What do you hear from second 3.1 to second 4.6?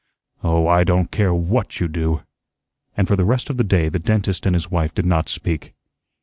the rest of the day the dentist and